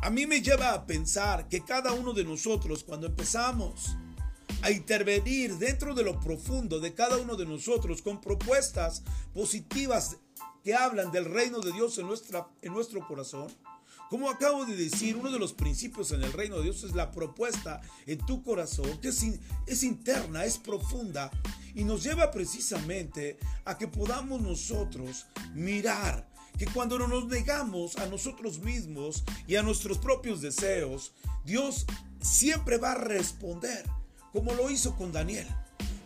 A 0.03 0.11
mí 0.11 0.27
me 0.27 0.43
lleva 0.43 0.73
a 0.75 0.87
pensar 0.87 1.49
que 1.49 1.65
cada 1.65 1.93
uno 1.93 2.13
de 2.13 2.25
nosotros 2.25 2.85
cuando 2.85 3.07
empezamos 3.07 3.97
a 4.63 4.71
intervenir 4.71 5.57
dentro 5.57 5.95
de 5.95 6.03
lo 6.03 6.21
profundo 6.21 6.81
de 6.81 6.95
cada 6.95 7.19
uno 7.19 7.37
de 7.37 7.47
nosotros 7.47 8.03
con 8.03 8.21
propuestas 8.21 9.03
positivas 9.33 10.17
que 10.63 10.75
hablan 10.75 11.13
del 11.13 11.27
reino 11.27 11.61
de 11.61 11.73
Dios 11.73 11.99
en, 11.99 12.07
nuestra, 12.07 12.49
en 12.63 12.73
nuestro 12.73 13.07
corazón. 13.07 13.49
Como 14.09 14.31
acabo 14.31 14.65
de 14.65 14.77
decir, 14.77 15.17
uno 15.17 15.31
de 15.31 15.39
los 15.39 15.53
principios 15.53 16.13
en 16.13 16.23
el 16.23 16.33
reino 16.33 16.57
de 16.57 16.65
Dios 16.65 16.85
es 16.85 16.95
la 16.95 17.11
propuesta 17.11 17.81
en 18.07 18.19
tu 18.19 18.43
corazón, 18.43 18.99
que 19.01 19.09
es, 19.09 19.25
es 19.67 19.83
interna, 19.83 20.45
es 20.45 20.59
profunda 20.59 21.31
y 21.75 21.85
nos 21.85 22.03
lleva 22.03 22.31
precisamente 22.31 23.39
a 23.65 23.77
que 23.77 23.89
podamos 23.89 24.41
nosotros 24.41 25.27
mirar 25.55 26.29
que 26.59 26.67
cuando 26.67 26.99
no 26.99 27.09
nos 27.09 27.27
negamos 27.27 27.97
a 27.97 28.07
nosotros 28.07 28.61
mismos 28.61 29.25
y 29.47 29.57
a 29.57 29.63
nuestros 29.63 29.99
propios 29.99 30.41
deseos, 30.41 31.13
Dios 31.45 31.87
siempre 32.21 32.79
va 32.79 32.93
a 32.93 32.99
responder 32.99 33.85
como 34.33 34.55
lo 34.55 34.71
hizo 34.71 34.97
con 34.97 35.13
Daniel. 35.13 35.49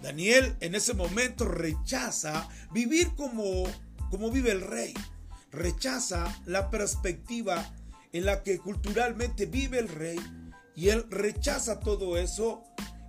Daniel 0.02 0.56
en 0.60 0.74
ese 0.74 0.94
momento 0.94 1.44
rechaza 1.44 2.48
vivir 2.72 3.14
como, 3.14 3.64
como 4.10 4.30
vive 4.30 4.52
el 4.52 4.62
rey. 4.62 4.94
Rechaza 5.50 6.34
la 6.46 6.70
perspectiva 6.70 7.74
en 8.12 8.24
la 8.24 8.42
que 8.42 8.58
culturalmente 8.58 9.46
vive 9.46 9.78
el 9.78 9.88
rey 9.88 10.18
y 10.74 10.88
él 10.88 11.06
rechaza 11.10 11.80
todo 11.80 12.16
eso 12.16 12.62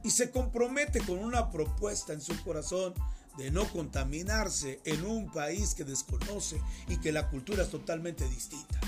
y 0.03 0.11
se 0.11 0.31
compromete 0.31 0.99
con 1.01 1.19
una 1.19 1.49
propuesta 1.49 2.13
en 2.13 2.21
su 2.21 2.41
corazón 2.43 2.93
de 3.37 3.51
no 3.51 3.67
contaminarse 3.69 4.79
en 4.85 5.05
un 5.05 5.31
país 5.31 5.73
que 5.73 5.83
desconoce 5.83 6.61
y 6.87 6.97
que 6.97 7.11
la 7.11 7.29
cultura 7.29 7.63
es 7.63 7.69
totalmente 7.69 8.27
distinta. 8.27 8.79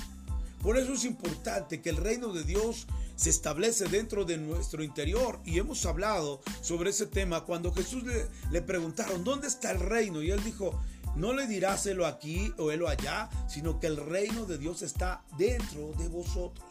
Por 0.61 0.77
eso 0.77 0.93
es 0.93 1.05
importante 1.05 1.81
que 1.81 1.89
el 1.89 1.97
reino 1.97 2.31
de 2.33 2.43
Dios 2.43 2.85
se 3.15 3.29
establece 3.29 3.85
dentro 3.85 4.25
de 4.25 4.37
nuestro 4.37 4.83
interior. 4.83 5.39
Y 5.43 5.57
hemos 5.57 5.85
hablado 5.85 6.41
sobre 6.61 6.91
ese 6.91 7.07
tema 7.07 7.45
cuando 7.45 7.73
Jesús 7.73 8.03
le, 8.51 8.61
preguntaron, 8.61 9.23
¿dónde 9.23 9.47
está 9.47 9.71
el 9.71 9.79
reino? 9.79 10.21
Y 10.21 10.31
él 10.31 10.43
dijo, 10.43 10.79
no 11.15 11.33
le 11.33 11.47
dirás 11.47 11.85
helo 11.87 12.05
aquí 12.05 12.53
o 12.57 12.71
helo 12.71 12.87
allá, 12.87 13.29
sino 13.47 13.79
que 13.79 13.87
el 13.87 13.97
reino 13.97 14.45
de 14.45 14.57
Dios 14.57 14.81
está 14.81 15.23
dentro 15.37 15.93
de 15.97 16.07
vosotros. 16.07 16.65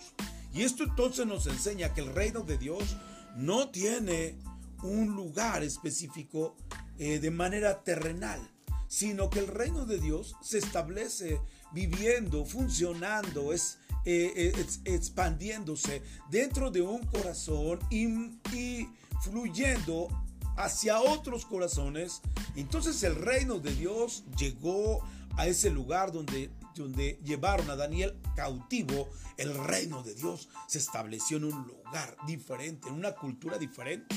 Y 0.53 0.63
esto 0.63 0.85
entonces 0.85 1.27
nos 1.27 1.47
enseña 1.47 1.95
que 1.95 2.01
el 2.01 2.13
reino 2.15 2.41
de 2.41 2.59
Dios 2.59 2.97
no 3.41 3.71
tiene 3.71 4.37
un 4.83 5.15
lugar 5.17 5.63
específico 5.63 6.57
eh, 6.99 7.19
de 7.19 7.31
manera 7.31 7.83
terrenal, 7.83 8.41
sino 8.87 9.31
que 9.31 9.39
el 9.39 9.47
reino 9.47 9.87
de 9.87 9.99
Dios 9.99 10.37
se 10.43 10.59
establece 10.59 11.41
viviendo, 11.73 12.45
funcionando, 12.45 13.53
es 13.53 13.79
eh, 14.05 14.53
eh, 14.55 14.67
expandiéndose 14.85 16.03
dentro 16.31 16.71
de 16.71 16.83
un 16.83 17.01
corazón 17.07 17.79
y, 17.91 18.07
y 18.55 18.89
fluyendo 19.23 20.09
hacia 20.57 21.01
otros 21.01 21.47
corazones. 21.47 22.21
Entonces 22.57 23.03
el 23.03 23.15
reino 23.17 23.59
de 23.59 23.75
Dios 23.75 24.25
llegó 24.39 25.03
a 25.37 25.47
ese 25.47 25.71
lugar 25.71 26.13
donde, 26.13 26.51
donde 26.75 27.19
llevaron 27.25 27.71
a 27.71 27.77
Daniel 27.77 28.19
cautivo. 28.37 29.09
El 29.37 29.55
reino 29.55 30.03
de 30.03 30.15
Dios 30.15 30.49
se 30.67 30.79
estableció 30.79 31.37
en 31.39 31.45
un 31.45 31.67
lugar 31.67 32.17
diferente, 32.27 32.89
en 32.89 32.95
una 32.95 33.12
cultura 33.12 33.59
diferente. 33.59 34.15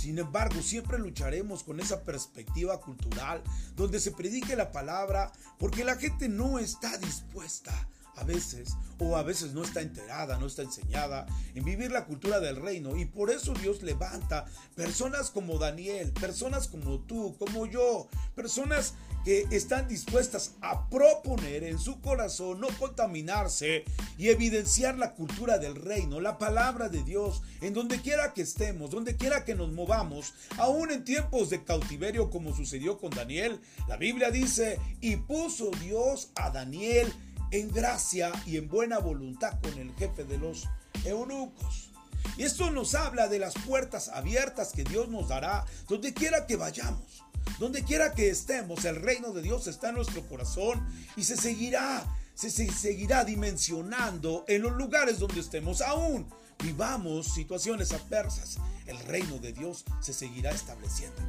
Sin 0.00 0.18
embargo, 0.18 0.62
siempre 0.62 0.98
lucharemos 0.98 1.62
con 1.62 1.80
esa 1.80 2.02
perspectiva 2.02 2.80
cultural 2.80 3.42
donde 3.76 4.00
se 4.00 4.12
predique 4.12 4.56
la 4.56 4.72
palabra 4.72 5.32
porque 5.58 5.84
la 5.84 5.96
gente 5.96 6.28
no 6.28 6.58
está 6.58 6.96
dispuesta 6.98 7.88
a 8.16 8.24
veces, 8.24 8.76
o 8.98 9.16
a 9.16 9.22
veces 9.22 9.52
no 9.52 9.62
está 9.62 9.80
enterada, 9.80 10.38
no 10.38 10.46
está 10.46 10.62
enseñada 10.62 11.26
en 11.54 11.64
vivir 11.64 11.90
la 11.90 12.04
cultura 12.04 12.40
del 12.40 12.56
reino. 12.56 12.96
Y 12.96 13.06
por 13.06 13.30
eso 13.30 13.54
Dios 13.54 13.82
levanta 13.82 14.46
personas 14.74 15.30
como 15.30 15.58
Daniel, 15.58 16.12
personas 16.12 16.68
como 16.68 17.00
tú, 17.00 17.36
como 17.38 17.66
yo, 17.66 18.08
personas 18.34 18.94
que 19.24 19.46
están 19.50 19.86
dispuestas 19.86 20.52
a 20.62 20.88
proponer 20.88 21.64
en 21.64 21.78
su 21.78 22.00
corazón 22.00 22.60
no 22.60 22.68
contaminarse 22.78 23.84
y 24.16 24.28
evidenciar 24.28 24.96
la 24.96 25.12
cultura 25.12 25.58
del 25.58 25.76
reino, 25.76 26.20
la 26.20 26.38
palabra 26.38 26.88
de 26.88 27.02
Dios, 27.02 27.42
en 27.60 27.74
donde 27.74 28.00
quiera 28.00 28.32
que 28.32 28.42
estemos, 28.42 28.90
donde 28.90 29.16
quiera 29.16 29.44
que 29.44 29.54
nos 29.54 29.72
movamos, 29.72 30.34
aún 30.56 30.90
en 30.90 31.04
tiempos 31.04 31.50
de 31.50 31.64
cautiverio 31.64 32.30
como 32.30 32.54
sucedió 32.54 32.98
con 32.98 33.10
Daniel. 33.10 33.60
La 33.88 33.96
Biblia 33.96 34.30
dice, 34.30 34.78
y 35.00 35.16
puso 35.16 35.70
Dios 35.82 36.30
a 36.34 36.50
Daniel 36.50 37.12
en 37.50 37.70
gracia 37.72 38.32
y 38.46 38.56
en 38.56 38.68
buena 38.68 38.98
voluntad 38.98 39.58
con 39.60 39.78
el 39.78 39.94
jefe 39.94 40.24
de 40.24 40.38
los 40.38 40.68
eunucos. 41.04 41.90
Y 42.36 42.44
esto 42.44 42.70
nos 42.70 42.94
habla 42.94 43.28
de 43.28 43.38
las 43.38 43.54
puertas 43.54 44.08
abiertas 44.08 44.72
que 44.72 44.84
Dios 44.84 45.08
nos 45.08 45.28
dará 45.28 45.64
donde 45.88 46.14
quiera 46.14 46.46
que 46.46 46.56
vayamos. 46.56 47.24
Donde 47.58 47.84
quiera 47.84 48.12
que 48.12 48.30
estemos, 48.30 48.84
el 48.84 48.96
reino 48.96 49.32
de 49.32 49.42
Dios 49.42 49.66
está 49.66 49.90
en 49.90 49.96
nuestro 49.96 50.26
corazón 50.28 50.86
y 51.16 51.24
se 51.24 51.36
seguirá, 51.36 52.06
se, 52.34 52.50
seguirá 52.50 53.24
dimensionando 53.24 54.44
en 54.48 54.62
los 54.62 54.72
lugares 54.72 55.18
donde 55.18 55.40
estemos. 55.40 55.80
Aún 55.80 56.28
vivamos 56.62 57.32
situaciones 57.34 57.92
adversas, 57.92 58.58
el 58.86 58.98
reino 59.00 59.38
de 59.38 59.52
Dios 59.52 59.84
se 60.00 60.12
seguirá 60.12 60.50
estableciendo. 60.50 61.20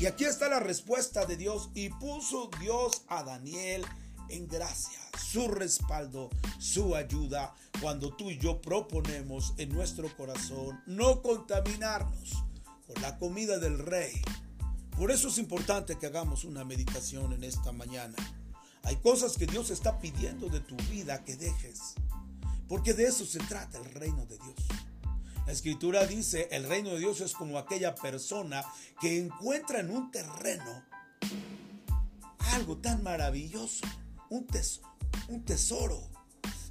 Y 0.00 0.06
aquí 0.06 0.24
está 0.24 0.48
la 0.48 0.60
respuesta 0.60 1.26
de 1.26 1.36
Dios. 1.36 1.68
Y 1.74 1.90
puso 1.90 2.50
Dios 2.58 3.02
a 3.08 3.22
Daniel 3.22 3.84
en 4.30 4.48
gracia, 4.48 4.98
su 5.18 5.48
respaldo, 5.48 6.30
su 6.58 6.94
ayuda, 6.94 7.54
cuando 7.80 8.14
tú 8.14 8.30
y 8.30 8.38
yo 8.38 8.60
proponemos 8.60 9.54
en 9.58 9.70
nuestro 9.70 10.14
corazón 10.16 10.80
no 10.86 11.22
contaminarnos 11.22 12.32
con 12.86 13.00
la 13.02 13.18
comida 13.18 13.58
del 13.58 13.78
rey. 13.78 14.20
Por 14.96 15.10
eso 15.10 15.28
es 15.28 15.38
importante 15.38 15.98
que 15.98 16.06
hagamos 16.06 16.44
una 16.44 16.64
meditación 16.64 17.32
en 17.32 17.44
esta 17.44 17.72
mañana. 17.72 18.16
Hay 18.82 18.96
cosas 18.96 19.36
que 19.36 19.46
Dios 19.46 19.70
está 19.70 19.98
pidiendo 19.98 20.48
de 20.48 20.60
tu 20.60 20.76
vida 20.90 21.24
que 21.24 21.36
dejes, 21.36 21.94
porque 22.68 22.94
de 22.94 23.04
eso 23.04 23.24
se 23.24 23.38
trata 23.40 23.78
el 23.78 23.84
reino 23.84 24.26
de 24.26 24.36
Dios. 24.38 24.56
La 25.46 25.52
escritura 25.52 26.06
dice, 26.06 26.48
el 26.52 26.64
reino 26.68 26.90
de 26.90 26.98
Dios 26.98 27.20
es 27.20 27.32
como 27.32 27.58
aquella 27.58 27.94
persona 27.94 28.64
que 29.00 29.18
encuentra 29.18 29.80
en 29.80 29.90
un 29.90 30.10
terreno 30.10 30.84
algo 32.52 32.76
tan 32.78 33.02
maravilloso 33.02 33.86
un, 34.30 35.44
tesoro. 35.44 36.08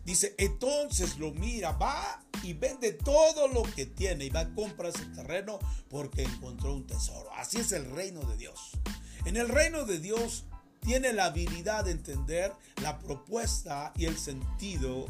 Dice, 0.06 0.34
entonces 0.38 1.18
lo 1.20 1.32
mira, 1.32 1.74
va 1.74 2.24
y 2.42 2.54
vende 2.54 2.94
todo 2.94 3.48
lo 3.48 3.64
que 3.64 3.86
tiene 3.86 4.26
y 4.26 4.30
va 4.30 4.42
a 4.42 4.56
comprar 4.56 4.90
ese 4.90 5.06
terreno 5.08 5.60
porque 5.90 6.24
encontró 6.24 6.74
un 6.74 6.88
tesoro. 6.88 7.32
Así 7.36 7.58
es 7.58 7.72
el 7.74 7.92
reino 7.92 8.22
de 8.22 8.38
Dios. 8.38 8.72
En 9.26 9.38
el 9.38 9.50
reino 9.50 9.86
de 9.86 10.00
Dios 10.00 10.46
tiene 10.80 11.14
la 11.14 11.26
habilidad 11.26 11.86
de 11.86 11.92
entender 11.92 12.54
la 12.82 12.98
propuesta 12.98 13.94
y 13.96 14.06
el 14.06 14.18
sentido 14.18 15.06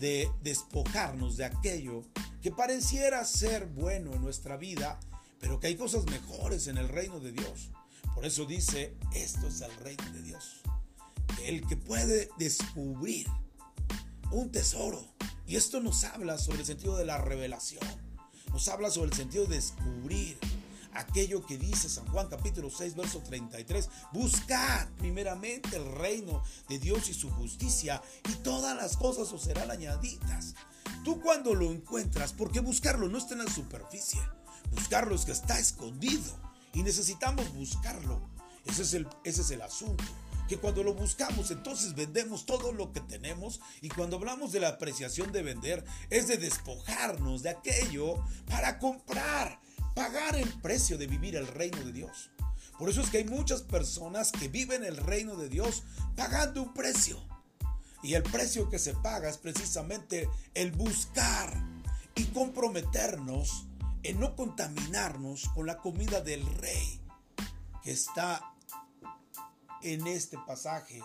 de 0.00 0.30
despojarnos 0.42 1.36
de 1.36 1.44
aquello 1.44 2.02
que 2.42 2.50
pareciera 2.50 3.24
ser 3.24 3.66
bueno 3.66 4.14
en 4.14 4.22
nuestra 4.22 4.56
vida, 4.56 4.98
pero 5.38 5.60
que 5.60 5.68
hay 5.68 5.76
cosas 5.76 6.06
mejores 6.06 6.66
en 6.66 6.78
el 6.78 6.88
reino 6.88 7.20
de 7.20 7.32
Dios. 7.32 7.70
Por 8.14 8.24
eso 8.24 8.46
dice, 8.46 8.94
esto 9.14 9.46
es 9.46 9.60
el 9.60 9.74
reino 9.76 10.04
de 10.12 10.22
Dios 10.22 10.62
el 11.44 11.66
que 11.66 11.76
puede 11.76 12.28
descubrir 12.38 13.26
un 14.30 14.50
tesoro. 14.50 15.04
Y 15.46 15.56
esto 15.56 15.80
nos 15.80 16.04
habla 16.04 16.38
sobre 16.38 16.60
el 16.60 16.66
sentido 16.66 16.96
de 16.96 17.04
la 17.04 17.18
revelación. 17.18 17.84
Nos 18.50 18.68
habla 18.68 18.90
sobre 18.90 19.10
el 19.10 19.16
sentido 19.16 19.46
de 19.46 19.56
descubrir 19.56 20.38
aquello 20.94 21.44
que 21.44 21.58
dice 21.58 21.88
San 21.88 22.06
Juan 22.08 22.28
capítulo 22.28 22.70
6 22.70 22.96
verso 22.96 23.20
33. 23.20 23.88
Buscad 24.12 24.88
primeramente 24.98 25.76
el 25.76 25.92
reino 25.92 26.42
de 26.68 26.78
Dios 26.78 27.08
y 27.08 27.14
su 27.14 27.30
justicia 27.30 28.02
y 28.28 28.32
todas 28.36 28.76
las 28.76 28.96
cosas 28.96 29.32
os 29.32 29.42
serán 29.42 29.70
añadidas. 29.70 30.54
Tú 31.04 31.20
cuando 31.20 31.54
lo 31.54 31.70
encuentras, 31.70 32.32
porque 32.32 32.60
buscarlo 32.60 33.08
no 33.08 33.18
está 33.18 33.34
en 33.34 33.44
la 33.44 33.52
superficie. 33.52 34.20
buscar 34.72 35.06
lo 35.06 35.22
que 35.24 35.32
está 35.32 35.58
escondido. 35.58 36.36
Y 36.72 36.82
necesitamos 36.82 37.54
buscarlo. 37.54 38.20
Ese 38.64 38.82
es 38.82 38.94
el, 38.94 39.08
ese 39.24 39.42
es 39.42 39.50
el 39.50 39.62
asunto 39.62 40.04
que 40.48 40.58
cuando 40.58 40.82
lo 40.82 40.94
buscamos 40.94 41.50
entonces 41.50 41.94
vendemos 41.94 42.46
todo 42.46 42.72
lo 42.72 42.92
que 42.92 43.00
tenemos 43.00 43.60
y 43.80 43.88
cuando 43.88 44.16
hablamos 44.16 44.52
de 44.52 44.60
la 44.60 44.68
apreciación 44.68 45.32
de 45.32 45.42
vender 45.42 45.84
es 46.10 46.28
de 46.28 46.36
despojarnos 46.36 47.42
de 47.42 47.50
aquello 47.50 48.24
para 48.46 48.78
comprar, 48.78 49.60
pagar 49.94 50.36
el 50.36 50.48
precio 50.60 50.98
de 50.98 51.06
vivir 51.06 51.36
el 51.36 51.46
reino 51.46 51.78
de 51.84 51.92
Dios. 51.92 52.30
Por 52.78 52.90
eso 52.90 53.00
es 53.00 53.10
que 53.10 53.18
hay 53.18 53.24
muchas 53.24 53.62
personas 53.62 54.32
que 54.32 54.48
viven 54.48 54.84
el 54.84 54.96
reino 54.96 55.36
de 55.36 55.48
Dios 55.48 55.82
pagando 56.14 56.62
un 56.62 56.74
precio. 56.74 57.18
Y 58.02 58.14
el 58.14 58.22
precio 58.22 58.68
que 58.68 58.78
se 58.78 58.94
paga 58.94 59.28
es 59.28 59.38
precisamente 59.38 60.28
el 60.54 60.72
buscar 60.72 61.52
y 62.14 62.24
comprometernos 62.26 63.66
en 64.02 64.20
no 64.20 64.36
contaminarnos 64.36 65.48
con 65.54 65.66
la 65.66 65.78
comida 65.78 66.20
del 66.20 66.44
rey 66.46 67.00
que 67.82 67.92
está 67.92 68.55
en 69.86 70.04
este 70.08 70.36
pasaje 70.38 71.00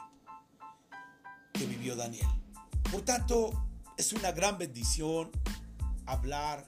que 1.53 1.65
vivió 1.67 1.95
Daniel. 1.95 2.27
Por 2.91 3.01
tanto, 3.03 3.51
es 3.95 4.11
una 4.13 4.31
gran 4.31 4.57
bendición 4.57 5.29
hablar 6.07 6.67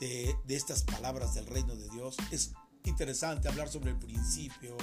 de, 0.00 0.36
estas 0.48 0.82
palabras 0.82 1.34
del 1.34 1.46
reino 1.46 1.76
de 1.76 1.88
Dios. 1.90 2.16
Es 2.32 2.52
interesante 2.84 3.48
hablar 3.48 3.68
sobre 3.68 3.90
el 3.90 3.96
principio 3.96 4.76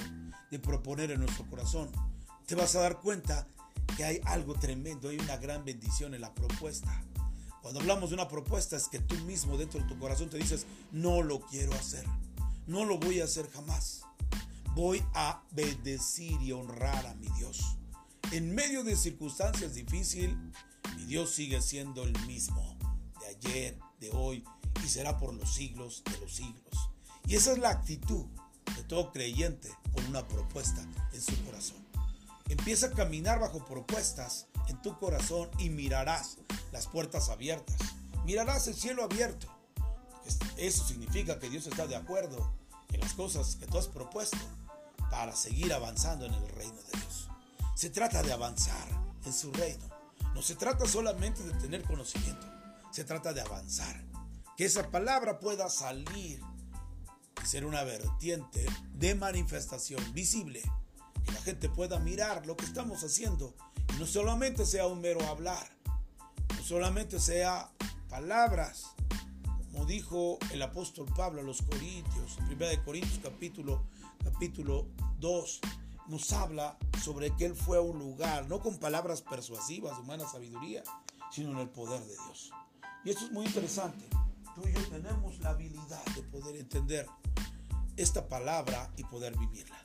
de 0.50 0.58
proponer 0.58 1.10
en 1.10 1.20
nuestro 1.20 1.46
corazón. 1.50 1.90
Te 2.46 2.54
vas 2.54 2.74
a 2.74 2.80
dar 2.80 3.00
cuenta 3.00 3.46
que 3.96 4.04
hay 4.04 4.20
algo 4.24 4.54
tremendo, 4.54 5.10
hay 5.10 5.18
una 5.18 5.36
gran 5.36 5.66
bendición 5.66 6.14
en 6.14 6.22
la 6.22 6.34
propuesta. 6.34 7.04
Cuando 7.60 7.80
hablamos 7.80 8.08
de 8.08 8.14
una 8.14 8.28
propuesta 8.28 8.76
es 8.76 8.88
que 8.88 9.00
tú 9.00 9.16
mismo 9.26 9.58
dentro 9.58 9.80
de 9.80 9.86
tu 9.86 9.98
corazón 9.98 10.30
te 10.30 10.38
dices, 10.38 10.64
no 10.92 11.22
lo 11.22 11.40
quiero 11.40 11.74
hacer, 11.74 12.06
no 12.66 12.86
lo 12.86 12.98
voy 12.98 13.20
a 13.20 13.24
hacer 13.24 13.50
jamás 13.50 14.06
voy 14.74 15.04
a 15.14 15.42
bendecir 15.50 16.40
y 16.40 16.52
honrar 16.52 17.06
a 17.06 17.14
mi 17.14 17.28
Dios. 17.36 17.76
En 18.32 18.54
medio 18.54 18.84
de 18.84 18.96
circunstancias 18.96 19.74
difíciles, 19.74 20.36
mi 20.96 21.04
Dios 21.04 21.34
sigue 21.34 21.60
siendo 21.60 22.04
el 22.04 22.18
mismo, 22.26 22.76
de 23.20 23.26
ayer, 23.26 23.78
de 23.98 24.10
hoy, 24.12 24.44
y 24.84 24.88
será 24.88 25.18
por 25.18 25.34
los 25.34 25.52
siglos 25.52 26.02
de 26.04 26.18
los 26.18 26.34
siglos. 26.34 26.90
Y 27.26 27.34
esa 27.36 27.52
es 27.52 27.58
la 27.58 27.70
actitud 27.70 28.26
de 28.76 28.84
todo 28.84 29.12
creyente 29.12 29.68
con 29.92 30.04
una 30.06 30.26
propuesta 30.26 30.86
en 31.12 31.20
su 31.20 31.36
corazón. 31.44 31.78
Empieza 32.48 32.86
a 32.86 32.90
caminar 32.92 33.40
bajo 33.40 33.64
propuestas 33.64 34.46
en 34.68 34.80
tu 34.82 34.98
corazón 34.98 35.50
y 35.58 35.70
mirarás 35.70 36.38
las 36.72 36.86
puertas 36.86 37.28
abiertas. 37.28 37.76
Mirarás 38.24 38.66
el 38.68 38.74
cielo 38.74 39.04
abierto. 39.04 39.48
Eso 40.56 40.86
significa 40.86 41.38
que 41.38 41.50
Dios 41.50 41.66
está 41.66 41.86
de 41.86 41.96
acuerdo 41.96 42.52
en 42.92 43.00
las 43.00 43.14
cosas 43.14 43.56
que 43.56 43.66
tú 43.66 43.78
has 43.78 43.88
propuesto 43.88 44.38
para 45.10 45.34
seguir 45.34 45.72
avanzando 45.72 46.24
en 46.24 46.34
el 46.34 46.48
reino 46.48 46.76
de 46.82 46.98
Dios. 46.98 47.28
Se 47.74 47.90
trata 47.90 48.22
de 48.22 48.32
avanzar 48.32 48.88
en 49.24 49.32
su 49.32 49.52
reino. 49.52 49.84
No 50.34 50.42
se 50.42 50.54
trata 50.54 50.86
solamente 50.86 51.42
de 51.42 51.52
tener 51.54 51.82
conocimiento, 51.82 52.46
se 52.92 53.04
trata 53.04 53.32
de 53.32 53.40
avanzar. 53.40 54.02
Que 54.56 54.66
esa 54.66 54.90
palabra 54.90 55.40
pueda 55.40 55.68
salir 55.68 56.40
y 57.42 57.46
ser 57.46 57.64
una 57.64 57.82
vertiente 57.82 58.64
de 58.94 59.14
manifestación 59.14 60.00
visible. 60.12 60.62
Que 61.24 61.32
la 61.32 61.40
gente 61.42 61.68
pueda 61.68 61.98
mirar 61.98 62.46
lo 62.46 62.56
que 62.56 62.64
estamos 62.64 63.02
haciendo 63.02 63.54
y 63.94 63.98
no 63.98 64.06
solamente 64.06 64.64
sea 64.64 64.86
un 64.86 65.00
mero 65.00 65.26
hablar, 65.26 65.68
no 66.56 66.62
solamente 66.62 67.18
sea 67.18 67.70
palabras, 68.08 68.86
como 69.72 69.84
dijo 69.84 70.38
el 70.52 70.62
apóstol 70.62 71.06
Pablo 71.16 71.40
a 71.40 71.44
los 71.44 71.62
Corintios, 71.62 72.38
1 72.50 72.84
Corintios 72.84 73.20
capítulo 73.22 73.84
capítulo 74.22 74.86
2 75.18 75.60
nos 76.08 76.32
habla 76.32 76.76
sobre 77.02 77.34
que 77.36 77.46
Él 77.46 77.54
fue 77.54 77.78
un 77.78 77.98
lugar, 77.98 78.48
no 78.48 78.60
con 78.60 78.78
palabras 78.78 79.22
persuasivas 79.22 79.98
humana 79.98 80.28
sabiduría, 80.28 80.82
sino 81.30 81.52
en 81.52 81.58
el 81.58 81.68
poder 81.68 82.00
de 82.00 82.14
Dios. 82.14 82.50
Y 83.04 83.10
esto 83.10 83.26
es 83.26 83.30
muy 83.30 83.46
interesante. 83.46 84.04
Tú 84.54 84.66
y 84.68 84.72
yo 84.72 84.88
tenemos 84.88 85.38
la 85.38 85.50
habilidad 85.50 86.04
de 86.16 86.22
poder 86.22 86.56
entender 86.56 87.06
esta 87.96 88.28
palabra 88.28 88.92
y 88.96 89.04
poder 89.04 89.38
vivirla. 89.38 89.80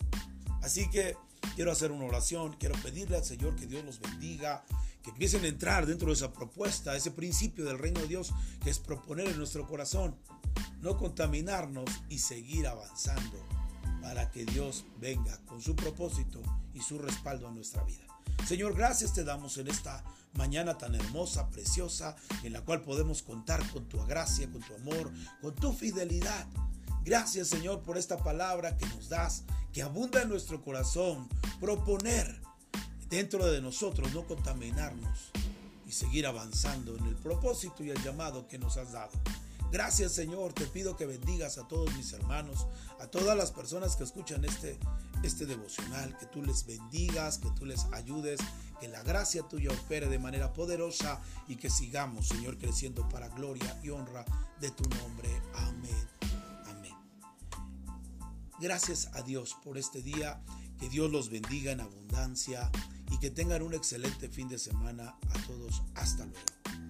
Así 0.63 0.89
que 0.89 1.15
quiero 1.55 1.71
hacer 1.71 1.91
una 1.91 2.05
oración, 2.05 2.55
quiero 2.59 2.75
pedirle 2.81 3.17
al 3.17 3.23
Señor 3.23 3.55
que 3.55 3.67
Dios 3.67 3.85
los 3.85 3.99
bendiga, 3.99 4.65
que 5.03 5.11
empiecen 5.11 5.45
a 5.45 5.47
entrar 5.47 5.85
dentro 5.85 6.07
de 6.07 6.13
esa 6.13 6.33
propuesta, 6.33 6.95
ese 6.95 7.11
principio 7.11 7.65
del 7.65 7.77
reino 7.77 8.01
de 8.01 8.07
Dios 8.07 8.33
que 8.63 8.71
es 8.71 8.79
proponer 8.79 9.27
en 9.27 9.37
nuestro 9.37 9.67
corazón, 9.67 10.15
no 10.81 10.97
contaminarnos 10.97 11.89
y 12.09 12.17
seguir 12.17 12.65
avanzando 12.65 13.54
para 14.05 14.29
que 14.29 14.45
Dios 14.45 14.85
venga 15.01 15.35
con 15.47 15.59
su 15.59 15.75
propósito 15.75 16.39
y 16.75 16.81
su 16.81 16.99
respaldo 16.99 17.47
a 17.47 17.51
nuestra 17.51 17.83
vida. 17.85 18.05
Señor, 18.47 18.75
gracias 18.75 19.13
te 19.13 19.23
damos 19.23 19.57
en 19.57 19.67
esta 19.67 20.03
mañana 20.33 20.77
tan 20.77 20.93
hermosa, 20.93 21.49
preciosa, 21.49 22.15
en 22.43 22.53
la 22.53 22.61
cual 22.61 22.83
podemos 22.83 23.23
contar 23.23 23.67
con 23.71 23.89
tu 23.89 23.97
gracia, 24.05 24.47
con 24.51 24.61
tu 24.61 24.75
amor, 24.75 25.11
con 25.41 25.55
tu 25.55 25.73
fidelidad. 25.73 26.45
Gracias 27.03 27.47
Señor 27.47 27.81
por 27.81 27.97
esta 27.97 28.17
palabra 28.17 28.77
que 28.77 28.85
nos 28.85 29.09
das, 29.09 29.43
que 29.73 29.81
abunda 29.81 30.21
en 30.21 30.29
nuestro 30.29 30.61
corazón, 30.63 31.27
proponer 31.59 32.39
dentro 33.09 33.47
de 33.47 33.59
nosotros, 33.59 34.13
no 34.13 34.27
contaminarnos 34.27 35.31
y 35.85 35.91
seguir 35.91 36.25
avanzando 36.25 36.95
en 36.97 37.05
el 37.05 37.15
propósito 37.15 37.83
y 37.83 37.89
el 37.89 38.03
llamado 38.03 38.47
que 38.47 38.57
nos 38.57 38.77
has 38.77 38.91
dado. 38.91 39.11
Gracias 39.71 40.13
Señor, 40.13 40.53
te 40.53 40.65
pido 40.67 40.95
que 40.95 41.05
bendigas 41.05 41.57
a 41.57 41.67
todos 41.67 41.93
mis 41.95 42.13
hermanos, 42.13 42.67
a 42.99 43.07
todas 43.07 43.35
las 43.37 43.51
personas 43.51 43.95
que 43.95 44.03
escuchan 44.03 44.45
este, 44.45 44.79
este 45.23 45.45
devocional, 45.45 46.17
que 46.17 46.27
tú 46.27 46.41
les 46.41 46.65
bendigas, 46.65 47.39
que 47.39 47.49
tú 47.51 47.65
les 47.65 47.85
ayudes, 47.91 48.39
que 48.79 48.87
la 48.87 49.03
gracia 49.03 49.43
tuya 49.43 49.71
opere 49.71 50.07
de 50.07 50.19
manera 50.19 50.53
poderosa 50.53 51.19
y 51.47 51.55
que 51.55 51.69
sigamos, 51.69 52.27
Señor, 52.27 52.57
creciendo 52.57 53.07
para 53.09 53.27
gloria 53.29 53.79
y 53.83 53.89
honra 53.89 54.25
de 54.61 54.71
tu 54.71 54.83
nombre. 54.89 55.29
Amén. 55.55 56.07
Amén. 56.67 56.93
Gracias 58.59 59.09
a 59.13 59.23
Dios 59.23 59.57
por 59.63 59.77
este 59.77 60.01
día, 60.01 60.41
que 60.79 60.89
Dios 60.89 61.11
los 61.11 61.29
bendiga 61.29 61.71
en 61.71 61.81
abundancia 61.81 62.71
y 63.11 63.19
que 63.19 63.31
tengan 63.31 63.61
un 63.61 63.73
excelente 63.73 64.29
fin 64.29 64.47
de 64.47 64.57
semana 64.57 65.15
a 65.29 65.47
todos. 65.47 65.83
Hasta 65.95 66.25
luego. 66.25 66.84